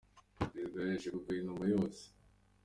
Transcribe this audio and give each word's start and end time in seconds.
Perezida 0.49 0.77
yasheshe 0.81 1.13
Guverinoma 1.17 1.65
yose 1.73 2.03